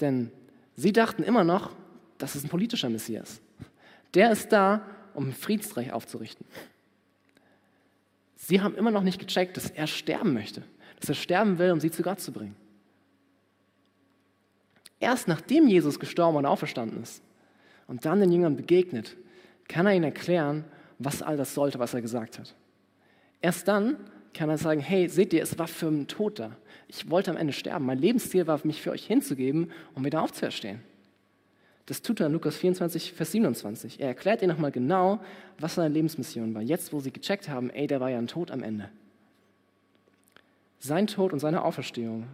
[0.00, 0.30] Denn
[0.76, 1.74] sie dachten immer noch,
[2.18, 3.40] das ist ein politischer Messias.
[4.12, 4.84] Der ist da,
[5.14, 6.46] um ein Friedensreich aufzurichten.
[8.36, 10.62] Sie haben immer noch nicht gecheckt, dass er sterben möchte,
[11.00, 12.56] dass er sterben will, um sie zu Gott zu bringen.
[15.00, 17.22] Erst nachdem Jesus gestorben und auferstanden ist
[17.86, 19.16] und dann den Jüngern begegnet,
[19.68, 20.64] kann er ihnen erklären,
[20.98, 22.54] was all das sollte, was er gesagt hat.
[23.40, 23.96] Erst dann
[24.32, 26.56] kann er sagen, hey, seht ihr, es war für einen Tod da.
[26.88, 27.86] Ich wollte am Ende sterben.
[27.86, 30.80] Mein Lebensziel war, mich für euch hinzugeben, um wieder aufzuerstehen.
[31.86, 34.00] Das tut er in Lukas 24, Vers 27.
[34.00, 35.20] Er erklärt ihnen nochmal genau,
[35.58, 36.62] was seine Lebensmission war.
[36.62, 38.88] Jetzt, wo sie gecheckt haben, ey, der war ja ein Tod am Ende.
[40.78, 42.26] Sein Tod und seine Auferstehung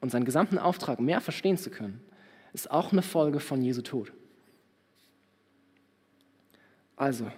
[0.00, 2.00] und seinen gesamten Auftrag mehr verstehen zu können,
[2.52, 4.12] ist auch eine Folge von Jesu Tod.
[6.98, 7.30] Also,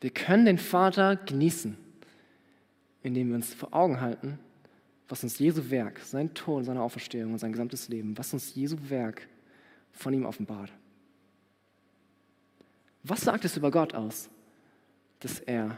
[0.00, 1.76] wir können den Vater genießen,
[3.02, 4.38] indem wir uns vor Augen halten,
[5.08, 8.78] was uns Jesu Werk, sein Tod, seine Auferstehung und sein gesamtes Leben, was uns Jesu
[8.88, 9.28] Werk
[9.92, 10.72] von ihm offenbart.
[13.02, 14.30] Was sagt es über Gott aus,
[15.20, 15.76] dass er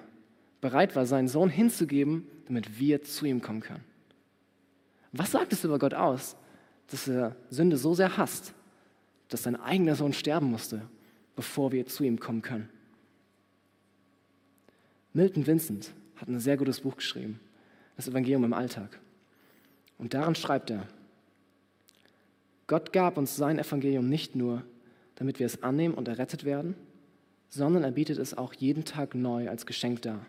[0.61, 3.85] bereit war, seinen Sohn hinzugeben, damit wir zu ihm kommen können?
[5.11, 6.37] Was sagt es über Gott aus,
[6.87, 8.55] dass er Sünde so sehr hasst,
[9.31, 10.83] dass sein eigener Sohn sterben musste,
[11.35, 12.69] bevor wir zu ihm kommen können?
[15.17, 17.39] Milton Vincent hat ein sehr gutes Buch geschrieben,
[17.97, 18.99] das Evangelium im Alltag.
[19.97, 20.89] Und darin schreibt er,
[22.67, 24.65] Gott gab uns sein Evangelium nicht nur,
[25.15, 26.75] damit wir es annehmen und errettet werden,
[27.49, 30.27] sondern er bietet es auch jeden Tag neu als Geschenk dar,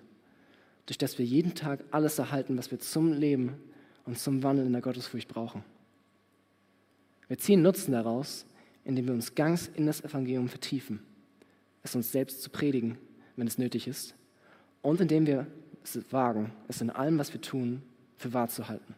[0.86, 3.56] durch das wir jeden Tag alles erhalten, was wir zum Leben
[4.06, 5.63] und zum Wandeln in der Gottesfurcht brauchen.
[7.28, 8.45] Wir ziehen Nutzen daraus,
[8.84, 11.00] indem wir uns ganz in das Evangelium vertiefen,
[11.82, 13.00] es uns selbst zu predigen,
[13.36, 14.13] wenn es nötig ist,
[14.86, 15.48] und indem wir
[15.84, 17.82] es wagen, es in allem, was wir tun,
[18.17, 18.93] für wahr zu halten.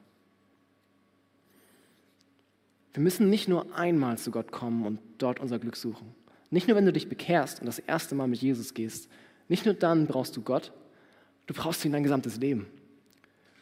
[2.94, 6.14] Wir müssen nicht nur einmal zu Gott kommen und dort unser Glück suchen.
[6.50, 9.10] Nicht nur, wenn du dich bekehrst und das erste Mal mit Jesus gehst.
[9.48, 10.74] Nicht nur dann brauchst du Gott,
[11.46, 12.68] du brauchst ihn dein gesamtes Leben.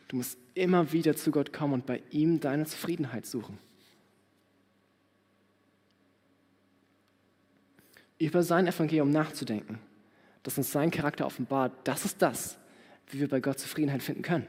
[0.08, 3.60] Du musst immer wieder zu Gott kommen und bei ihm deine Zufriedenheit suchen.
[8.18, 9.80] Über sein Evangelium nachzudenken,
[10.45, 12.58] das uns seinen Charakter offenbart, das ist das,
[13.10, 14.45] wie wir bei Gott Zufriedenheit finden können.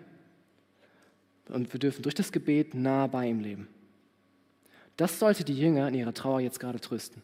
[1.48, 3.66] Und wir dürfen durch das Gebet nah bei ihm leben.
[4.98, 7.22] Das sollte die Jünger in ihrer Trauer jetzt gerade trösten.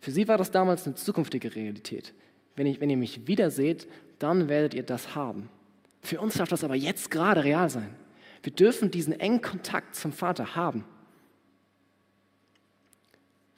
[0.00, 2.14] Für sie war das damals eine zukünftige Realität.
[2.54, 3.88] Wenn, ich, wenn ihr mich wieder seht,
[4.20, 5.48] dann werdet ihr das haben.
[6.02, 7.96] Für uns darf das aber jetzt gerade real sein.
[8.44, 10.84] Wir dürfen diesen engen Kontakt zum Vater haben.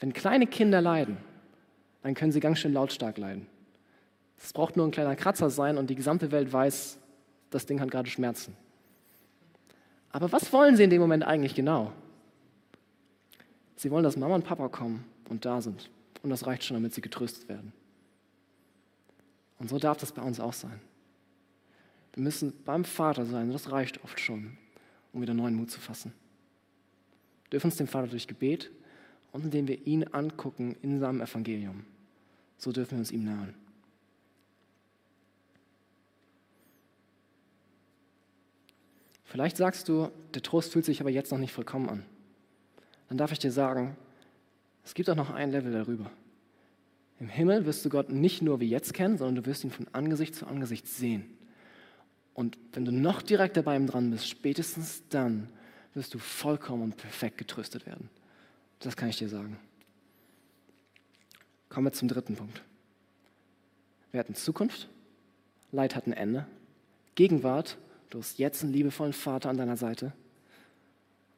[0.00, 1.18] Wenn kleine Kinder leiden,
[2.02, 3.48] dann können sie ganz schön lautstark leiden.
[4.38, 6.99] Es braucht nur ein kleiner Kratzer sein und die gesamte Welt weiß,
[7.51, 8.57] das Ding hat gerade Schmerzen.
[10.11, 11.92] Aber was wollen sie in dem Moment eigentlich genau?
[13.77, 15.90] Sie wollen, dass Mama und Papa kommen und da sind.
[16.22, 17.72] Und das reicht schon, damit sie getröstet werden.
[19.59, 20.81] Und so darf das bei uns auch sein.
[22.14, 24.57] Wir müssen beim Vater sein, das reicht oft schon,
[25.12, 26.12] um wieder neuen Mut zu fassen.
[27.44, 28.70] Wir dürfen uns dem Vater durch Gebet
[29.33, 31.85] und indem wir ihn angucken in seinem Evangelium.
[32.59, 33.55] So dürfen wir uns ihm nahen.
[39.37, 42.05] Vielleicht sagst du, der Trost fühlt sich aber jetzt noch nicht vollkommen an
[43.09, 43.96] dann darf ich dir sagen,
[44.85, 46.11] es gibt auch noch ein Level darüber.
[47.18, 49.87] Im Himmel wirst du Gott nicht nur wie jetzt kennen, sondern du wirst ihn von
[49.92, 51.25] Angesicht zu Angesicht sehen.
[52.35, 55.49] Und wenn du noch direkt dabei dran bist, spätestens dann
[55.94, 58.11] wirst du vollkommen und perfekt getröstet werden.
[58.81, 59.59] Das kann ich dir sagen.
[61.70, 62.62] Kommen wir zum dritten Punkt.
[64.12, 64.88] Wir hatten Zukunft,
[65.72, 66.46] Leid hat ein Ende,
[67.14, 67.79] Gegenwart,
[68.11, 70.12] du hast jetzt einen liebevollen Vater an deiner Seite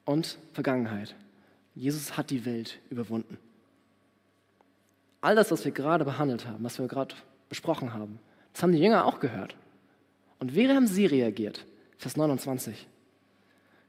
[0.05, 1.15] und Vergangenheit.
[1.75, 3.39] Jesus hat die Welt überwunden.
[5.21, 7.15] All das, was wir gerade behandelt haben, was wir gerade
[7.49, 8.19] besprochen haben,
[8.53, 9.57] das haben die Jünger auch gehört.
[10.39, 11.67] Und wie haben sie reagiert?
[11.99, 12.87] Vers 29.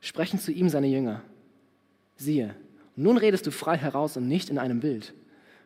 [0.02, 1.22] Sprechen zu ihm seine Jünger.
[2.18, 2.56] Siehe,
[2.96, 5.14] nun redest du frei heraus und nicht in einem Bild.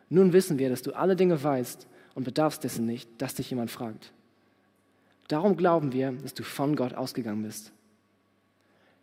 [0.08, 3.70] Nun wissen wir, dass du alle Dinge weißt und bedarfst dessen nicht, dass dich jemand
[3.70, 4.12] fragt.
[5.28, 7.72] Darum glauben wir, dass du von Gott ausgegangen bist.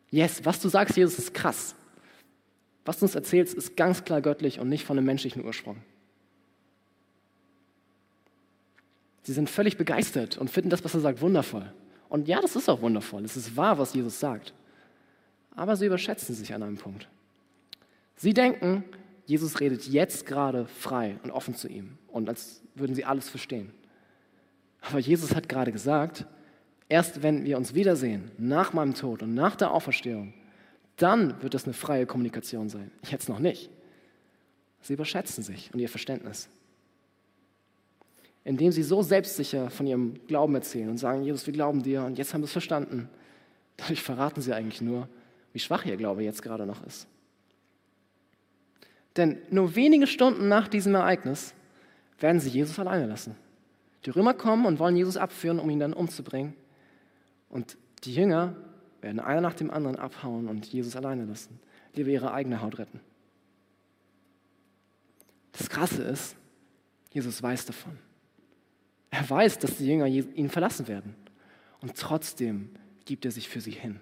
[0.09, 1.75] Yes, was du sagst, Jesus, ist krass.
[2.85, 5.77] Was du uns erzählst, ist ganz klar göttlich und nicht von einem menschlichen Ursprung.
[9.23, 11.71] Sie sind völlig begeistert und finden das, was er sagt, wundervoll.
[12.09, 13.23] Und ja, das ist auch wundervoll.
[13.23, 14.53] Es ist wahr, was Jesus sagt.
[15.55, 17.07] Aber sie überschätzen sich an einem Punkt.
[18.15, 18.83] Sie denken,
[19.25, 23.71] Jesus redet jetzt gerade frei und offen zu ihm und als würden sie alles verstehen.
[24.81, 26.25] Aber Jesus hat gerade gesagt,
[26.89, 30.33] erst wenn wir uns wiedersehen, nach meinem Tod und nach der Auferstehung,
[30.97, 32.91] dann wird es eine freie Kommunikation sein.
[33.09, 33.69] Jetzt noch nicht.
[34.81, 36.49] Sie überschätzen sich und ihr Verständnis.
[38.43, 42.17] Indem sie so selbstsicher von ihrem Glauben erzählen und sagen, Jesus, wir glauben dir und
[42.17, 43.07] jetzt haben wir es verstanden.
[43.77, 45.07] Dadurch verraten sie eigentlich nur,
[45.53, 47.07] wie schwach ihr Glaube jetzt gerade noch ist.
[49.17, 51.53] Denn nur wenige Stunden nach diesem Ereignis
[52.19, 53.35] werden sie Jesus alleine lassen.
[54.05, 56.55] Die Römer kommen und wollen Jesus abführen, um ihn dann umzubringen.
[57.49, 58.55] Und die Jünger
[59.01, 61.59] werden einer nach dem anderen abhauen und Jesus alleine lassen,
[61.93, 62.99] lieber ihre eigene Haut retten.
[65.51, 66.35] Das Krasse ist,
[67.11, 67.97] Jesus weiß davon.
[69.09, 71.15] Er weiß, dass die Jünger ihn verlassen werden.
[71.81, 72.69] Und trotzdem
[73.05, 73.99] gibt er sich für sie hin.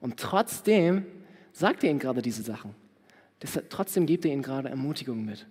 [0.00, 1.04] Und trotzdem
[1.52, 2.74] sagt er ihnen gerade diese Sachen.
[3.68, 5.46] Trotzdem gibt er ihnen gerade Ermutigung mit.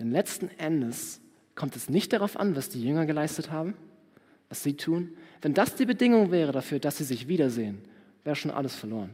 [0.00, 1.20] Denn letzten Endes
[1.54, 3.74] kommt es nicht darauf an, was die Jünger geleistet haben,
[4.48, 5.10] was sie tun.
[5.42, 7.78] Wenn das die Bedingung wäre dafür, dass sie sich wiedersehen,
[8.24, 9.10] wäre schon alles verloren.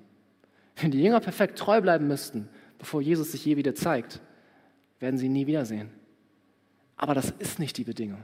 [0.77, 4.21] Wenn die Jünger perfekt treu bleiben müssten, bevor Jesus sich je wieder zeigt,
[5.01, 5.91] werden sie ihn nie wiedersehen.
[6.97, 8.23] Aber das ist nicht die Bedingung.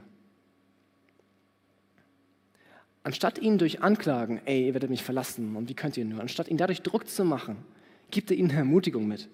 [3.03, 6.47] Anstatt ihnen durch Anklagen, ey, ihr werdet mich verlassen und wie könnt ihr nur, anstatt
[6.47, 7.57] ihnen dadurch Druck zu machen,
[8.09, 9.27] gibt er ihnen Ermutigung mit.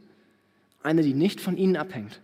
[0.82, 2.22] Eine, die nicht von ihnen abhängt.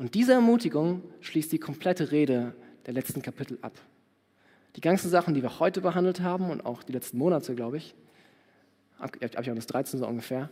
[0.00, 2.54] Und diese Ermutigung schließt die komplette Rede
[2.86, 3.78] der letzten Kapitel ab.
[4.74, 7.94] Die ganzen Sachen, die wir heute behandelt haben und auch die letzten Monate, glaube ich,
[8.98, 10.48] ab, ab Johannes 13 so ungefähr,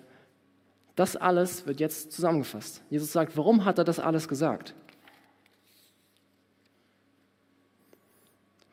[0.97, 2.83] das alles wird jetzt zusammengefasst.
[2.91, 4.75] Jesus sagt, warum hat er das alles gesagt?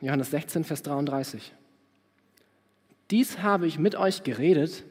[0.01, 1.53] Johannes 16, Vers 33.
[3.11, 4.83] Dies habe ich mit euch geredet,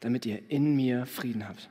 [0.00, 1.68] damit ihr in mir Frieden habt.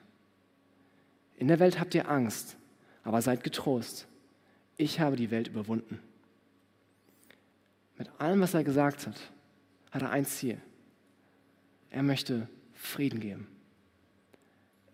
[1.36, 2.59] In der Welt habt ihr Angst,
[3.04, 4.08] aber seid getrost.
[4.78, 6.00] Ich habe die Welt überwunden.
[7.98, 9.20] Mit allem, was er gesagt hat,
[9.92, 10.60] hat er ein Ziel.
[11.90, 13.48] Er möchte Frieden geben.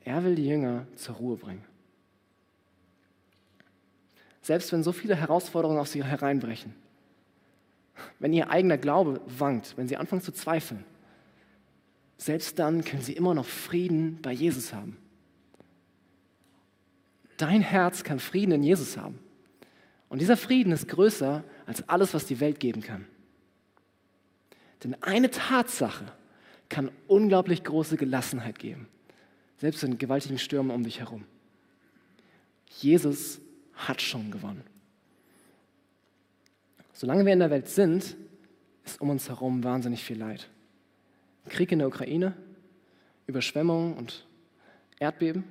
[0.04, 1.63] Er will die Jünger zur Ruhe bringen.
[4.41, 6.74] Selbst wenn so viele Herausforderungen auf sie hereinbrechen,
[8.20, 10.84] wenn ihr eigener Glaube wankt, wenn sie anfangen zu zweifeln,
[12.18, 14.98] selbst dann können sie immer noch Frieden bei Jesus haben.
[17.38, 19.19] Dein Herz kann Frieden in Jesus haben.
[20.10, 23.06] Und dieser Frieden ist größer als alles, was die Welt geben kann.
[24.84, 26.06] Denn eine Tatsache
[26.69, 28.88] kann unglaublich große Gelassenheit geben,
[29.58, 31.26] selbst in gewaltigen Stürmen um dich herum.
[32.80, 33.39] Jesus
[33.74, 34.63] hat schon gewonnen.
[36.93, 38.15] Solange wir in der Welt sind,
[38.86, 40.50] ist um uns herum wahnsinnig viel Leid.
[41.50, 42.34] Krieg in der Ukraine,
[43.28, 44.26] Überschwemmungen und
[45.00, 45.43] Erdbeben,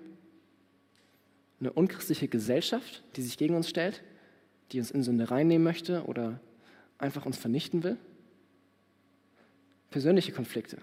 [1.65, 4.03] eine unchristliche Gesellschaft, die sich gegen uns stellt,
[4.71, 6.41] die uns in Sünde reinnehmen möchte oder
[6.99, 7.97] einfach uns vernichten will.
[9.91, 10.79] Persönliche Konflikte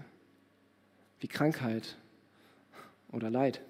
[1.19, 1.97] wie Krankheit
[3.11, 3.61] oder Leid.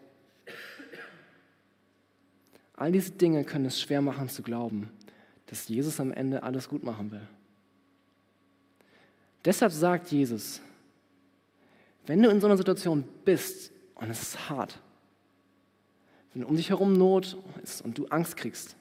[2.75, 4.89] All diese Dinge können es schwer machen zu glauben,
[5.47, 7.27] dass Jesus am Ende alles gut machen will.
[9.43, 10.61] Deshalb sagt Jesus,
[12.05, 14.79] wenn du in so einer Situation bist und es ist hart,
[16.33, 18.75] wenn um dich herum Not ist und du Angst kriegst,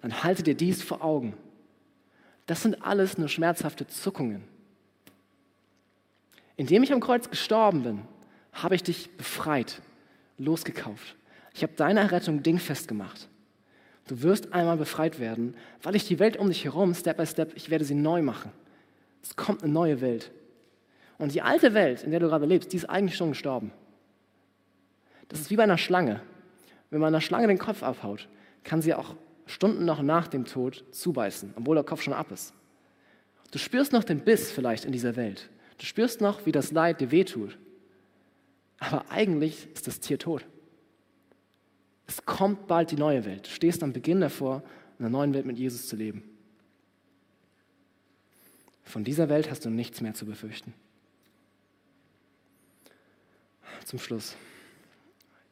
[0.00, 1.34] dann halte dir dies vor Augen.
[2.46, 4.42] Das sind alles nur schmerzhafte Zuckungen.
[6.56, 8.02] Indem ich am Kreuz gestorben bin,
[8.52, 9.80] habe ich dich befreit,
[10.38, 11.16] losgekauft.
[11.54, 13.28] Ich habe deine Errettung dingfest gemacht.
[14.06, 17.52] Du wirst einmal befreit werden, weil ich die Welt um dich herum, Step by Step,
[17.54, 18.50] ich werde sie neu machen.
[19.22, 20.32] Es kommt eine neue Welt.
[21.18, 23.72] Und die alte Welt, in der du gerade lebst, die ist eigentlich schon gestorben.
[25.30, 26.20] Das ist wie bei einer Schlange.
[26.90, 28.28] Wenn man einer Schlange den Kopf abhaut,
[28.64, 29.14] kann sie auch
[29.46, 32.52] Stunden noch nach dem Tod zubeißen, obwohl der Kopf schon ab ist.
[33.52, 35.48] Du spürst noch den Biss vielleicht in dieser Welt.
[35.78, 37.56] Du spürst noch, wie das Leid dir wehtut.
[38.78, 40.44] Aber eigentlich ist das Tier tot.
[42.06, 43.46] Es kommt bald die neue Welt.
[43.46, 44.62] Du stehst am Beginn davor,
[44.98, 46.24] in einer neuen Welt mit Jesus zu leben.
[48.82, 50.74] Von dieser Welt hast du nichts mehr zu befürchten.
[53.84, 54.34] Zum Schluss.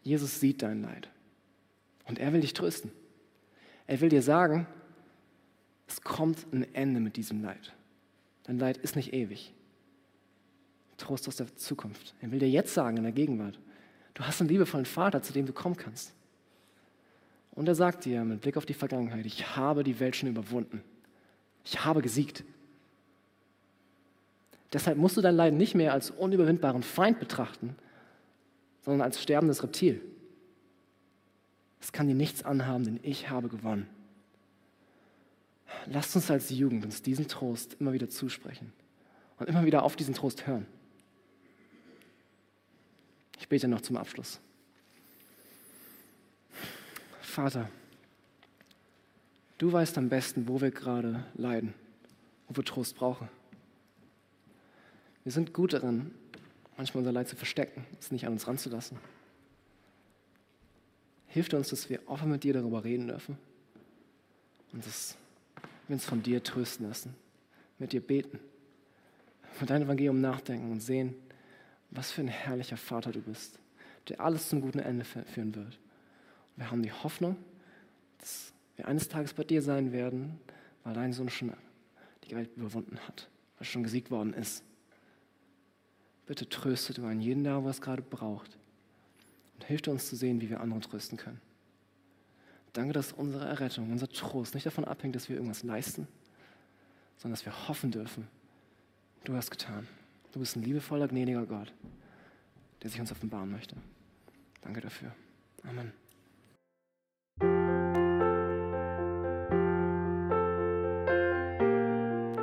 [0.09, 1.11] Jesus sieht dein Leid
[2.07, 2.91] und er will dich trösten.
[3.87, 4.67] Er will dir sagen,
[5.87, 7.75] es kommt ein Ende mit diesem Leid.
[8.45, 9.53] Dein Leid ist nicht ewig.
[10.97, 12.15] Trost aus der Zukunft.
[12.23, 13.61] Er will dir jetzt sagen, in der Gegenwart,
[14.15, 16.15] du hast einen liebevollen Vater, zu dem du kommen kannst.
[17.53, 20.83] Und er sagt dir mit Blick auf die Vergangenheit, ich habe die Welt schon überwunden.
[21.65, 22.45] Ich habe gesiegt.
[24.73, 27.77] Deshalb musst du dein Leiden nicht mehr als unüberwindbaren Feind betrachten,
[28.89, 30.01] sondern als sterbendes Reptil.
[31.79, 33.87] Es kann dir nichts anhaben, denn ich habe gewonnen.
[35.85, 38.73] Lasst uns als Jugend uns diesen Trost immer wieder zusprechen
[39.37, 40.65] und immer wieder auf diesen Trost hören.
[43.39, 44.41] Ich bete noch zum Abschluss.
[47.21, 47.69] Vater,
[49.59, 51.75] du weißt am besten, wo wir gerade leiden,
[52.49, 53.29] wo wir Trost brauchen.
[55.25, 56.11] Wir sind gut darin,
[56.79, 58.97] manchmal unser Leid zu verstecken, es nicht an uns ranzulassen.
[61.27, 63.37] Hilft uns, dass wir offen mit dir darüber reden dürfen
[64.73, 65.17] und dass
[65.87, 67.15] wir uns von dir trösten lassen,
[67.79, 68.39] mit dir beten,
[69.61, 71.15] mit deinem Evangelium nachdenken und sehen,
[71.91, 73.59] was für ein herrlicher Vater du bist,
[74.09, 75.67] der alles zum guten Ende führen wird.
[75.67, 77.37] Und wir haben die Hoffnung,
[78.19, 80.39] dass wir eines Tages bei dir sein werden,
[80.85, 81.53] weil dein Sohn schon
[82.25, 84.63] die Welt überwunden hat, weil er schon gesiegt worden ist.
[86.29, 88.59] Bitte tröste du einen jeden da, wo es gerade braucht.
[89.55, 91.41] Und hilf uns zu sehen, wie wir andere trösten können.
[92.75, 96.07] Danke, dass unsere Errettung, unser Trost nicht davon abhängt, dass wir irgendwas leisten,
[97.17, 98.29] sondern dass wir hoffen dürfen.
[99.25, 99.89] Du hast getan.
[100.33, 101.73] Du bist ein liebevoller, gnädiger Gott,
[102.83, 103.75] der sich uns offenbaren möchte.
[104.61, 105.15] Danke dafür.
[105.63, 105.93] Amen.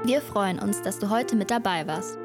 [0.08, 2.25] Wir freuen uns, dass du heute mit dabei warst.